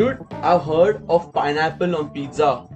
[0.00, 2.66] Dude, I've heard of pineapple on pizza.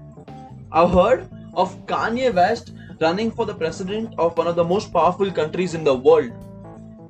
[0.70, 5.32] I've heard of Kanye West running for the president of one of the most powerful
[5.32, 6.32] countries in the world.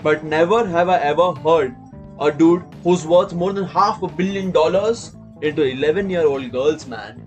[0.05, 1.75] But never have I ever heard
[2.21, 6.87] a dude who's worth more than half a billion dollars into 11 year old girls,
[6.87, 7.21] man.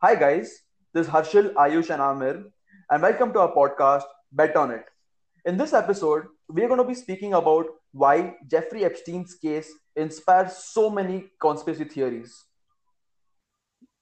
[0.00, 0.58] Hi, guys.
[0.94, 2.44] This is Harshil, Ayush, and Amir,
[2.88, 4.84] and welcome to our podcast, Bet on It.
[5.44, 10.56] In this episode, we are going to be speaking about why Jeffrey Epstein's case inspires
[10.56, 12.44] so many conspiracy theories.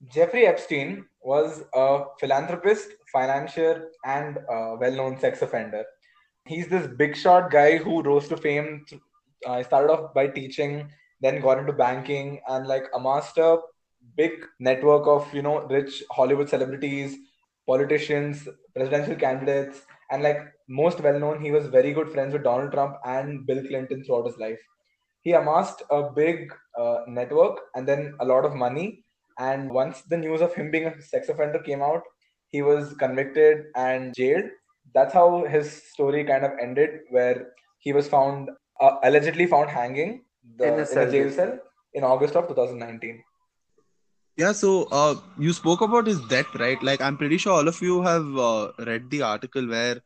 [0.08, 5.84] Jeffrey Epstein was a philanthropist, financier, and well known sex offender.
[6.46, 8.86] He's this big shot guy who rose to fame.
[9.46, 13.58] Uh, started off by teaching, then got into banking, and like amassed a
[14.16, 17.16] big network of you know rich Hollywood celebrities,
[17.66, 22.72] politicians, presidential candidates, and like most well known, he was very good friends with Donald
[22.72, 24.58] Trump and Bill Clinton throughout his life.
[25.22, 29.04] He amassed a big uh, network and then a lot of money.
[29.38, 32.02] And once the news of him being a sex offender came out,
[32.48, 34.44] he was convicted and jailed.
[34.94, 40.24] That's how his story kind of ended, where he was found uh, allegedly found hanging
[40.56, 41.58] the, in, a in a jail cell
[41.94, 43.22] in August of 2019.
[44.36, 46.82] Yeah, so uh, you spoke about his death, right?
[46.82, 50.00] Like, I'm pretty sure all of you have uh, read the article where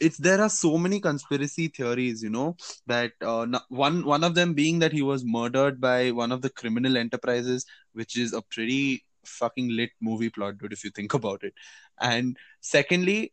[0.00, 4.54] it's there are so many conspiracy theories you know that uh, one one of them
[4.54, 9.04] being that he was murdered by one of the criminal enterprises which is a pretty
[9.24, 11.54] fucking lit movie plot dude if you think about it.
[12.00, 13.32] And secondly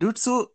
[0.00, 0.50] dude so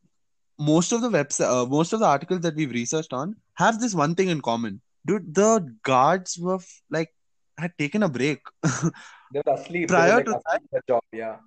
[0.59, 3.93] most of the website uh, most of the articles that we've researched on have this
[3.93, 4.81] one thing in common.
[5.05, 7.09] Dude the guards were f- like
[7.57, 8.39] had taken a break.
[9.33, 9.87] They were asleep.
[9.87, 11.37] Prior were, like, to that job yeah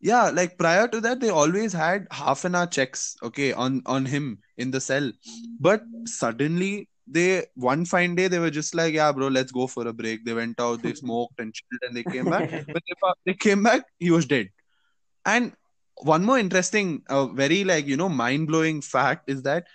[0.00, 4.04] yeah like prior to that they always had half an hour checks okay on on
[4.04, 5.10] him in the cell.
[5.60, 9.86] But suddenly they one fine day they were just like yeah bro let's go for
[9.88, 10.24] a break.
[10.24, 12.50] They went out they smoked and chilled and they came back.
[12.50, 14.48] But they, they came back he was dead.
[15.24, 15.52] And
[15.96, 19.66] one more interesting uh, very like you know mind-blowing fact is that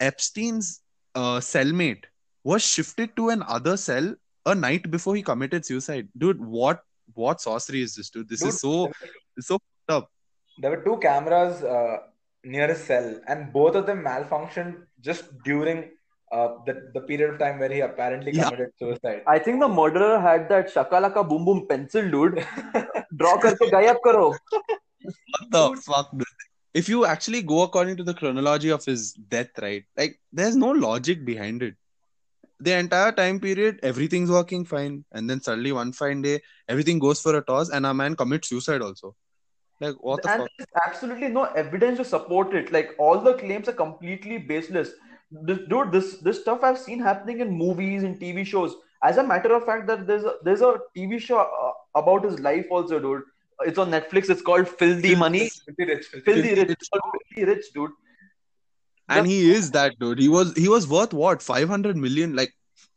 [0.00, 0.82] epstein's
[1.14, 2.04] uh, cellmate
[2.44, 4.14] was shifted to another cell
[4.46, 6.08] a night before he committed suicide.
[6.18, 6.82] Dude what
[7.14, 8.28] what sorcery is this dude?
[8.28, 8.90] This dude, is so
[9.40, 9.58] so
[9.88, 10.10] up.
[10.58, 11.98] There were two cameras uh,
[12.44, 15.90] near his cell, and both of them malfunctioned just during
[16.32, 18.86] uh, the, the period of time where he apparently committed yeah.
[18.86, 19.22] suicide.
[19.26, 22.44] I think the murderer had that shakalaka boom boom pencil, dude.
[23.16, 24.30] Draw karke gayab karo.
[24.30, 26.24] What the fuck, dude?
[26.74, 29.84] If you actually go according to the chronology of his death, right?
[29.96, 31.74] Like, there's no logic behind it.
[32.60, 37.20] The entire time period, everything's working fine, and then suddenly one fine day, everything goes
[37.20, 39.14] for a toss, and a man commits suicide also.
[39.80, 40.50] Like what the and fuck?
[40.58, 42.72] there's absolutely no evidence to support it.
[42.72, 44.90] Like all the claims are completely baseless.
[45.30, 48.76] This, dude, this this stuff I've seen happening in movies and TV shows.
[49.02, 52.38] As a matter of fact, that there's a, there's a TV show uh, about his
[52.38, 53.22] life also, dude.
[53.60, 54.30] It's on Netflix.
[54.30, 55.50] It's called Filthy Money.
[55.66, 56.06] Filthy Rich.
[56.06, 56.78] Filthy Rich.
[56.92, 57.90] Filthy Rich, dude.
[59.08, 60.18] And he is that dude.
[60.18, 61.42] He was he was worth what?
[61.42, 62.52] Five hundred million, like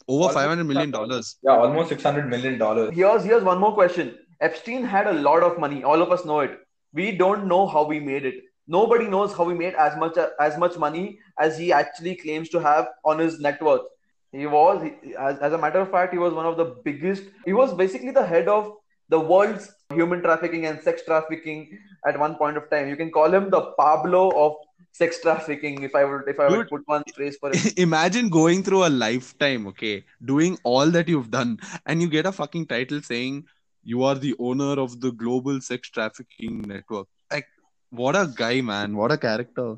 [0.08, 1.38] over five hundred million dollars.
[1.42, 2.94] Yeah, almost six hundred million dollars.
[2.94, 4.18] Here's here's one more question.
[4.42, 5.84] Epstein had a lot of money.
[5.84, 6.60] All of us know it
[6.96, 8.44] we don't know how we made it.
[8.68, 12.60] Nobody knows how he made as much as much money as he actually claims to
[12.60, 13.86] have on his net worth.
[14.32, 17.24] He was he, as, as a matter of fact he was one of the biggest
[17.46, 18.72] he was basically the head of
[19.10, 22.90] the world's human trafficking and sex trafficking at one point of time.
[22.90, 24.56] You can call him the pablo of
[25.00, 27.78] sex trafficking if i would if i would put one phrase for it.
[27.86, 32.32] imagine going through a lifetime okay doing all that you've done and you get a
[32.32, 33.44] fucking title saying
[33.86, 37.08] you are the owner of the global sex trafficking network.
[37.32, 37.48] Like
[37.92, 38.98] what a guy man.
[38.98, 39.76] What a character.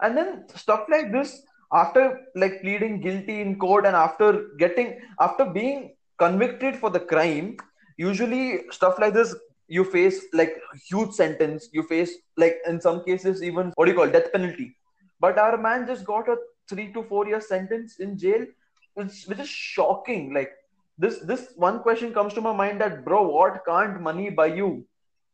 [0.00, 5.44] And then stuff like this after like pleading guilty in court and after getting after
[5.44, 7.56] being convicted for the crime
[7.96, 9.34] usually stuff like this
[9.68, 10.56] you face like
[10.88, 11.68] huge sentence.
[11.72, 14.74] You face like in some cases even what do you call death penalty.
[15.20, 16.36] But our man just got a
[16.68, 18.46] three to four year sentence in jail
[18.94, 20.34] which, which is shocking.
[20.34, 20.52] Like
[21.02, 24.86] this this one question comes to my mind that bro, what can't money buy you?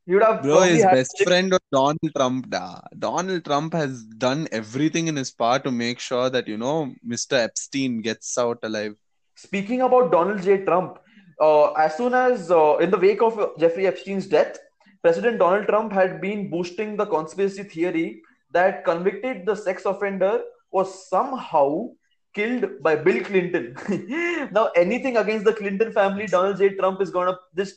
[0.06, 2.48] You'd have bro, his best friend Donald Trump.
[2.48, 2.80] Da.
[2.98, 7.34] Donald Trump has done everything in his power to make sure that you know Mr.
[7.48, 8.94] Epstein gets out alive.
[9.34, 10.64] Speaking about Donald J.
[10.64, 10.98] Trump,
[11.40, 14.58] uh, as soon as uh, in the wake of Jeffrey Epstein's death,
[15.02, 18.22] President Donald Trump had been boosting the conspiracy theory
[18.52, 21.88] that convicted the sex offender was somehow
[22.34, 23.76] killed by Bill Clinton.
[24.52, 26.70] now, anything against the Clinton family, Donald J.
[26.70, 27.76] Trump is gonna just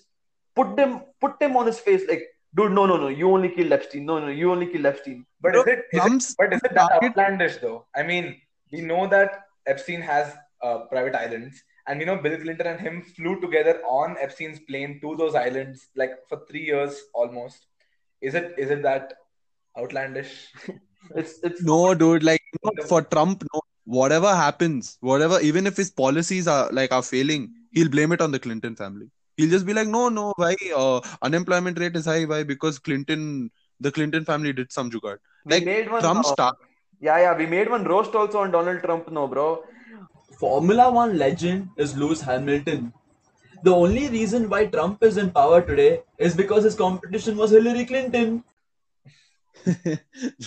[0.56, 2.24] put them put them on his face like,
[2.56, 4.06] dude, no, no, no, you only killed Epstein.
[4.06, 5.25] No, no, you only killed Epstein.
[5.42, 7.86] But is it, is it but is it that outlandish though?
[7.95, 8.39] I mean,
[8.71, 13.01] we know that Epstein has uh, private islands, and you know Bill Clinton and him
[13.15, 17.68] flew together on Epstein's plane to those islands like for three years almost.
[18.21, 19.13] Is it is it that
[19.77, 20.47] outlandish?
[21.15, 23.62] It's it's No, dude, like you know, for Trump, no,
[23.98, 28.32] whatever happens, whatever, even if his policies are like are failing, he'll blame it on
[28.32, 29.08] the Clinton family.
[29.38, 30.56] He'll just be like, no, no, why?
[30.76, 32.24] Uh, unemployment rate is high.
[32.26, 32.44] Why?
[32.44, 33.50] Because Clinton,
[33.80, 35.18] the Clinton family did some jugaad.
[35.46, 36.02] we Like made one.
[36.02, 36.56] Trump uh, start.
[37.00, 39.64] yeah, yeah, we made one roast also on Donald Trump, no, bro.
[40.40, 42.94] Formula One legend is Lewis Hamilton.
[43.64, 47.86] The only reason why Trump is in power today is because his competition was Hillary
[47.86, 48.44] Clinton.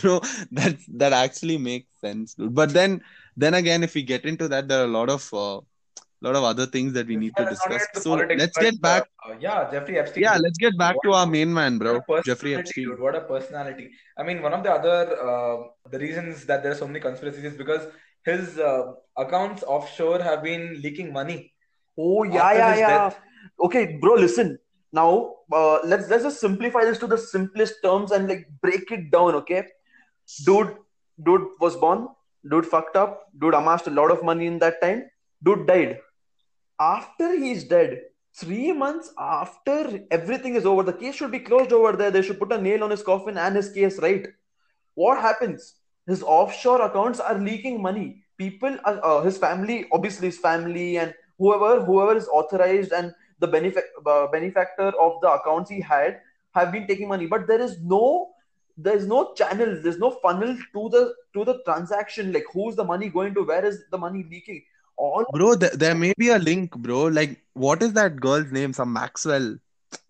[0.02, 0.20] no,
[0.50, 2.34] that that actually makes sense.
[2.36, 3.02] But then,
[3.36, 5.60] then again, if we get into that, there are a lot of uh,
[6.20, 8.02] lot of other things that we need to Yeah, let's discuss.
[8.02, 9.02] So politics, let's get back.
[9.24, 10.22] uh, uh, yeah, Jeffrey Epstein.
[10.22, 12.84] Yeah, let's get back to our main man, bro, What a Jeffrey personality, Epstein.
[12.84, 13.00] dude.
[13.00, 13.90] What a personality.
[14.18, 15.56] I mean, one of the other uh,
[15.90, 17.86] the reasons that there are so many conspiracies is because
[18.24, 21.52] his uh, accounts offshore have been leaking money.
[21.98, 22.88] Oh yeah, yeah, yeah.
[22.88, 23.20] death.
[23.60, 24.58] Okay, bro, listen.
[24.92, 29.10] Now, uh, let's let's just simplify this to the simplest terms and like break it
[29.10, 29.34] down.
[29.42, 29.64] Okay,
[30.46, 30.76] dude,
[31.22, 32.08] dude was born.
[32.48, 33.28] Dude fucked up.
[33.38, 35.04] Dude amassed a lot of money in that time.
[35.42, 36.00] Dude died.
[36.80, 38.02] After he's dead,
[38.36, 42.10] three months after everything is over, the case should be closed over there.
[42.10, 44.26] They should put a nail on his coffin and his case right.
[44.94, 45.76] What happens?
[46.06, 48.22] His offshore accounts are leaking money.
[48.36, 53.48] People, are, uh, his family, obviously his family and whoever whoever is authorized and the
[53.48, 56.20] benefic- uh, benefactor of the accounts he had
[56.54, 58.30] have been taking money but there is no
[58.76, 63.08] there's no channel there's no funnel to the to the transaction like who's the money
[63.08, 64.62] going to where is the money leaking
[64.96, 67.06] all Bro, th- there may be a link, bro.
[67.06, 68.72] Like, what is that girl's name?
[68.72, 69.56] Some Maxwell,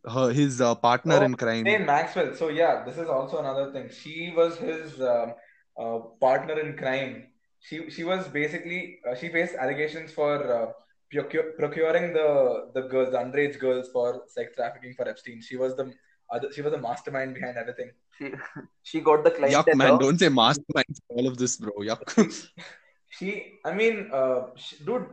[0.06, 1.64] her, his uh, partner Oh, in crime.
[1.64, 2.34] Jane Maxwell.
[2.34, 3.88] So yeah, this is also another thing.
[3.88, 5.32] She was his um,
[5.78, 7.28] uh, partner in crime.
[7.60, 10.72] She she was basically uh, she faced allegations for uh,
[11.10, 15.40] procure, procuring the the girls, the underage girls, for sex trafficking for Epstein.
[15.40, 15.94] She was the other,
[16.54, 17.90] she was a mastermind behind everything.
[18.18, 18.32] she,
[18.82, 19.98] she got the client Yuck, man.
[19.98, 21.72] Don't say mastermind for all of this, bro.
[21.80, 22.48] Yuck.
[23.16, 25.06] She, I mean, uh, sh dude,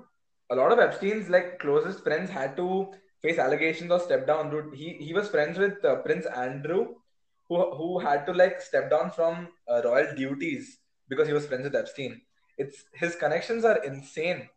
[0.49, 2.91] a lot of Epstein's like closest friends had to
[3.21, 4.49] face allegations or step down.
[4.49, 6.95] Dude, he he was friends with uh, Prince Andrew,
[7.47, 10.79] who who had to like step down from uh, royal duties
[11.09, 12.21] because he was friends with Epstein.
[12.57, 14.49] It's his connections are insane.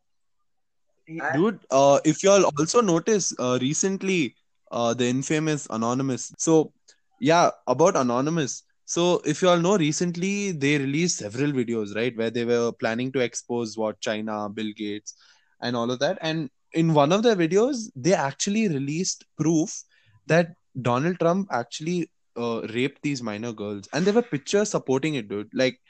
[1.06, 4.34] And- Dude, uh, if you all also notice, uh, recently,
[4.70, 6.32] uh, the infamous Anonymous.
[6.38, 6.72] So,
[7.20, 8.62] yeah, about Anonymous.
[8.86, 13.12] So, if you all know, recently they released several videos, right, where they were planning
[13.12, 15.14] to expose what China, Bill Gates,
[15.60, 16.18] and all of that.
[16.20, 19.82] And in one of their videos, they actually released proof
[20.26, 25.28] that Donald Trump actually uh, raped these minor girls, and there were pictures supporting it,
[25.28, 25.48] dude.
[25.54, 25.80] Like,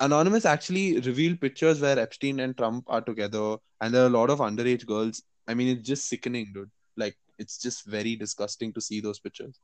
[0.00, 4.30] Anonymous actually revealed pictures where Epstein and Trump are together, and there are a lot
[4.30, 5.22] of underage girls.
[5.46, 6.70] I mean, it's just sickening, dude.
[6.96, 9.58] Like, it's just very disgusting to see those pictures.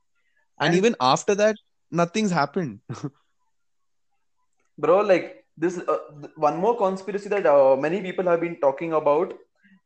[0.60, 1.56] And, And- even after that,
[1.90, 2.80] nothing's happened.
[4.78, 5.98] bro like this uh,
[6.36, 9.34] one more conspiracy that uh, many people have been talking about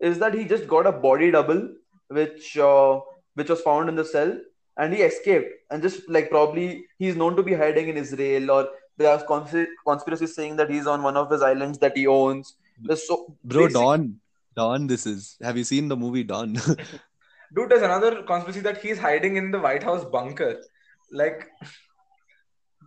[0.01, 1.69] is that he just got a body double
[2.09, 2.99] which uh,
[3.35, 4.33] which was found in the cell
[4.79, 8.69] and he escaped and just like probably he's known to be hiding in israel or
[8.97, 12.55] there are consp- conspiracies saying that he's on one of his islands that he owns
[12.89, 14.21] There's so Bro, basic- Don.
[14.57, 15.37] Don, this is.
[15.43, 16.57] Have you seen the movie Don?
[17.55, 20.63] dude, there's another conspiracy that he's hiding in the White House bunker.
[21.13, 21.49] Like,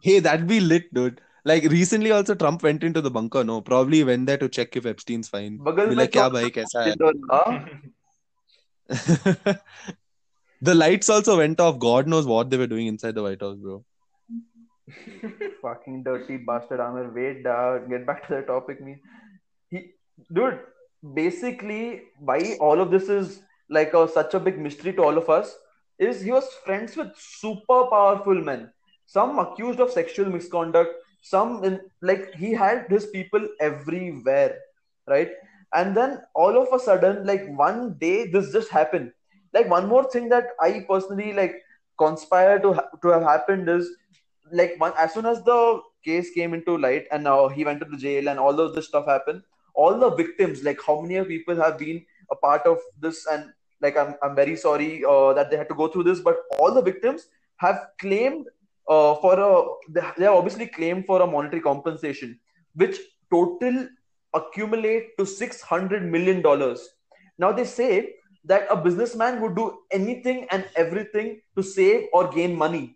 [0.03, 1.21] hey, that'd be lit, dude.
[1.43, 3.43] Like recently, also Trump went into the bunker.
[3.43, 5.57] No, probably went there to check if Epstein's fine.
[5.57, 7.65] Be like, kya bhai, kaisa hai?
[10.61, 11.79] the lights also went off.
[11.79, 13.83] God knows what they were doing inside the White House, bro.
[15.61, 17.11] Fucking dirty bastard armor.
[17.11, 18.81] Wait, uh, get back to the topic.
[18.81, 18.97] Me,
[19.69, 19.93] he,
[20.31, 20.59] dude.
[21.15, 23.41] Basically, why all of this is
[23.71, 25.55] like a, such a big mystery to all of us
[25.99, 28.71] is he was friends with super powerful men.
[29.05, 30.93] Some accused of sexual misconduct.
[31.21, 34.57] Some in like he had his people everywhere,
[35.07, 35.31] right?
[35.73, 39.11] And then all of a sudden, like one day, this just happened.
[39.53, 41.61] Like one more thing that I personally like
[41.97, 43.89] conspire to ha- to have happened is
[44.51, 47.85] like one as soon as the case came into light and now he went to
[47.85, 49.43] the jail and all of this stuff happened
[49.75, 53.97] all the victims like how many people have been a part of this and like
[53.97, 56.81] i'm, I'm very sorry uh, that they had to go through this but all the
[56.81, 58.47] victims have claimed
[58.87, 59.49] uh, for a
[59.89, 62.39] they have obviously claimed for a monetary compensation
[62.75, 62.99] which
[63.33, 63.87] total
[64.33, 66.87] accumulate to 600 million dollars
[67.37, 72.55] now they say that a businessman would do anything and everything to save or gain
[72.55, 72.95] money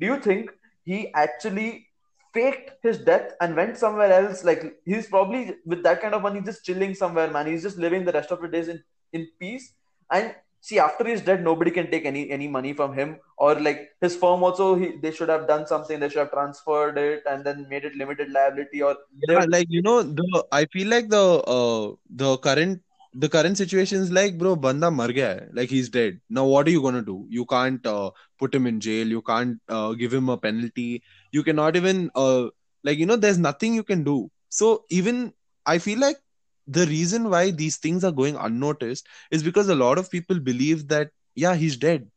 [0.00, 0.50] do you think
[0.84, 1.88] he actually
[2.32, 4.44] faked his death and went somewhere else.
[4.44, 7.46] Like he's probably with that kind of money just chilling somewhere, man.
[7.46, 8.82] He's just living the rest of the days in,
[9.12, 9.74] in peace.
[10.10, 13.18] And see, after he's dead, nobody can take any any money from him.
[13.36, 15.98] Or like his firm also, he, they should have done something.
[16.00, 18.82] They should have transferred it and then made it limited liability.
[18.82, 18.96] Or
[19.28, 21.24] Yeah, like you know, the I feel like the
[21.56, 22.82] uh the current
[23.14, 25.46] the current situation is like, bro, banda mar gaya hai.
[25.52, 26.20] Like he's dead.
[26.28, 27.26] Now what are you gonna do?
[27.28, 29.06] You can't uh, put him in jail.
[29.08, 31.02] You can't uh, give him a penalty.
[31.32, 32.48] You cannot even uh
[32.84, 34.30] like you know, there's nothing you can do.
[34.50, 35.32] So even
[35.66, 36.18] I feel like
[36.68, 40.88] the reason why these things are going unnoticed is because a lot of people believe
[40.88, 42.10] that yeah, he's dead.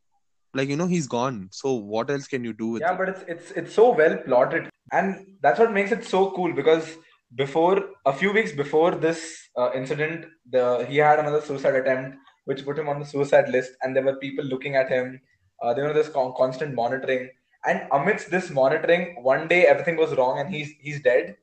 [0.53, 1.50] Like you know, he's gone.
[1.51, 2.98] So what else can you do with Yeah, it?
[2.98, 6.53] but it's it's it's so well plotted, and that's what makes it so cool.
[6.53, 6.98] Because
[7.36, 12.65] before a few weeks before this uh, incident, the he had another suicide attempt, which
[12.65, 15.22] put him on the suicide list, and there were people looking at him.
[15.62, 17.29] Uh, there was this con- constant monitoring,
[17.65, 21.38] and amidst this monitoring, one day everything was wrong, and he's he's dead.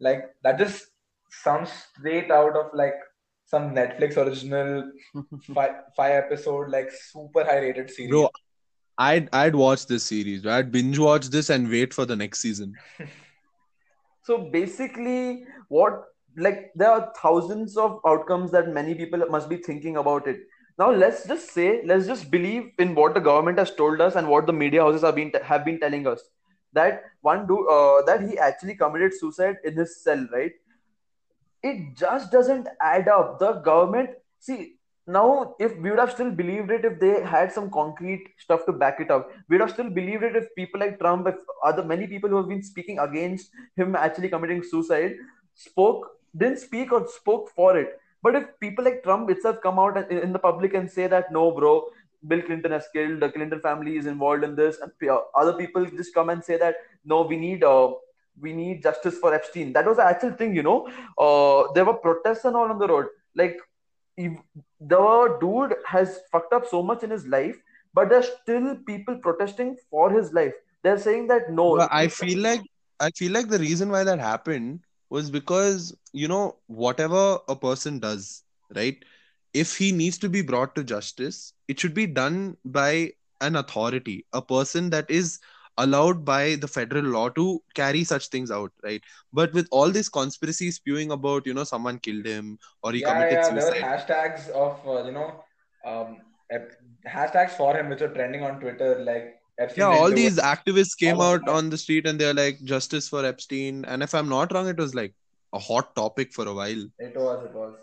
[0.00, 0.86] Like that just
[1.42, 2.94] sounds straight out of like
[3.44, 4.90] some Netflix original
[5.54, 8.10] five five episode like super high rated series.
[8.10, 8.30] Bro,
[8.98, 10.46] I'd I'd watch this series.
[10.46, 12.74] I'd binge watch this and wait for the next season.
[14.24, 16.04] So basically, what
[16.36, 20.40] like there are thousands of outcomes that many people must be thinking about it.
[20.78, 24.28] Now let's just say, let's just believe in what the government has told us and
[24.28, 26.22] what the media houses have been have been telling us
[26.72, 30.52] that one do uh, that he actually committed suicide in his cell, right?
[31.62, 33.38] It just doesn't add up.
[33.38, 34.74] The government, see,
[35.06, 38.72] now if we would have still believed it if they had some concrete stuff to
[38.72, 41.84] back it up, we would have still believed it if people like Trump, if other
[41.84, 45.14] many people who have been speaking against him actually committing suicide
[45.54, 49.96] spoke didn't speak or spoke for it but if people like trump itself come out
[50.10, 51.84] in the public and say that no bro
[52.28, 54.90] bill clinton has killed the clinton family is involved in this and
[55.36, 57.90] other people just come and say that no we need uh,
[58.40, 59.72] we need justice for epstein.
[59.72, 60.88] That was the actual thing you know.
[61.18, 63.06] Uh, there were protests and all on the road.
[63.34, 63.58] Like
[64.16, 64.32] if
[64.80, 67.56] the dude has fucked up so much in his life
[67.94, 70.54] but there's still people protesting for his life.
[70.82, 71.76] They're saying that no.
[71.76, 72.62] But I feel like
[73.00, 77.98] I feel like the reason why that happened was because you know whatever a person
[77.98, 78.42] does,
[78.74, 78.96] right?
[79.54, 84.24] If he needs to be brought to justice, it should be done by an authority,
[84.32, 85.40] a person that is
[85.78, 89.02] allowed by the federal law to carry such things out, right?
[89.32, 93.12] But with all this conspiracy spewing about, you know, someone killed him or he yeah,
[93.12, 95.44] committed yeah, there were hashtags of uh, you know
[95.84, 96.18] um,
[97.06, 101.20] hashtags for him which were trending on Twitter like Epstein Yeah, all these activists came
[101.20, 103.84] out on the street and they're like, justice for Epstein.
[103.84, 105.14] And if I'm not wrong, it was like
[105.52, 106.86] a hot topic for a while.
[106.98, 107.74] It was, it was.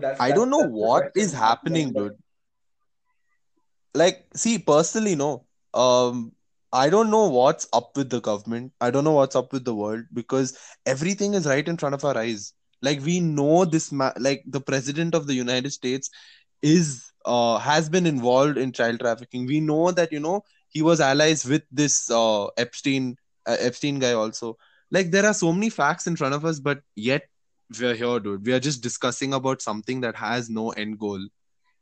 [0.00, 2.16] That's, I don't know what is happening, dude.
[3.94, 5.46] Like, see, personally, no.
[5.74, 6.32] Um,
[6.72, 8.72] I don't know what's up with the government.
[8.80, 12.04] I don't know what's up with the world because everything is right in front of
[12.04, 12.52] our eyes.
[12.82, 16.10] Like we know this, ma- like the president of the United States
[16.62, 19.46] is uh has been involved in child trafficking.
[19.46, 24.12] We know that you know he was allies with this uh Epstein uh, Epstein guy
[24.12, 24.56] also.
[24.90, 27.22] Like there are so many facts in front of us, but yet
[27.80, 28.46] we're here, dude.
[28.46, 31.20] We are just discussing about something that has no end goal.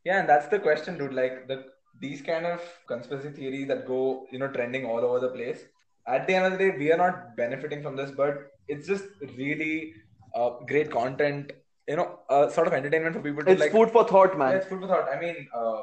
[0.05, 1.15] Yeah, and that's the question, dude.
[1.15, 1.65] Like the
[2.01, 5.61] these kind of conspiracy theories that go, you know, trending all over the place.
[6.07, 9.05] At the end of the day, we are not benefiting from this, but it's just
[9.39, 9.95] really
[10.35, 11.53] uh, great content.
[11.89, 13.73] You know, uh, sort of entertainment for people to it's like.
[13.73, 15.09] food for thought Yeah, man it's food for thought.
[15.15, 15.83] I mean, uh,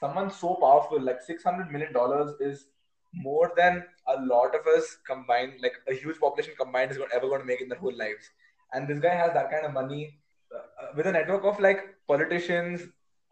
[0.00, 2.66] someone so powerful, like six hundred million dollars, is
[3.14, 7.40] more than a lot of us combined, like a huge population combined, is ever going
[7.40, 8.30] to make in their whole lives.
[8.72, 10.18] And this guy has that kind of money
[10.54, 12.82] uh, uh, with a network of like politicians,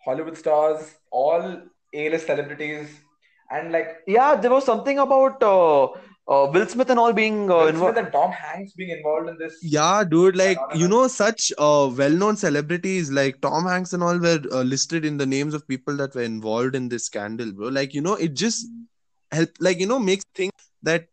[0.05, 1.63] Hollywood stars, all
[1.95, 2.89] A-list celebrities,
[3.51, 5.85] and like Yeah, there was something about uh,
[6.29, 7.95] uh, Will Smith and all being uh, Will involved.
[7.95, 9.57] Smith and Tom Hanks being involved in this.
[9.63, 14.41] Yeah, dude, like you know, such uh, well-known celebrities like Tom Hanks and all were
[14.53, 17.69] uh, listed in the names of people that were involved in this scandal, bro.
[17.69, 18.67] Like, you know, it just
[19.31, 20.53] help, like, you know, makes think
[20.83, 21.07] that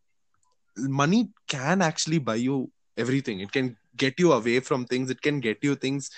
[0.78, 3.40] money can actually buy you everything.
[3.40, 5.12] It can get you away from things.
[5.12, 6.10] It can get you things.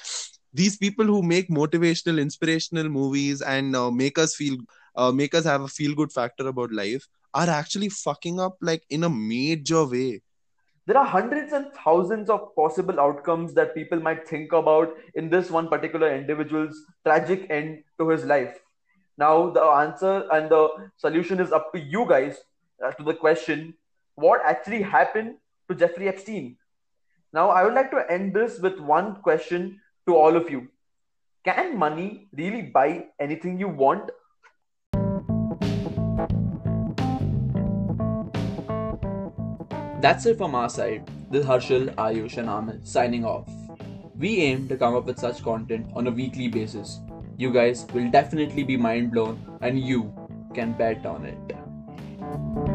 [0.55, 4.55] These people who make motivational, inspirational movies and uh, make us feel,
[4.95, 9.03] uh, make us have a feel-good factor about life are actually fucking up like in
[9.03, 10.21] a major way.
[10.85, 15.51] There are hundreds and thousands of possible outcomes that people might think about in this
[15.51, 18.57] one particular individual's tragic end to his life.
[19.17, 22.37] Now, the answer and the solution is up to you guys
[22.81, 23.73] uh, to the question
[24.15, 25.35] what actually happened
[25.69, 26.55] to Jeffrey Epstein?
[27.33, 30.67] Now, I would like to end this with one question to all of you
[31.45, 34.09] Can money really buy anything you want?
[40.01, 41.07] That's it from our side.
[41.29, 43.47] This is Harshal, Ayush, and Amit signing off.
[44.15, 46.99] We aim to come up with such content on a weekly basis.
[47.37, 50.11] You guys will definitely be mind blown, and you
[50.55, 52.74] can bet on it.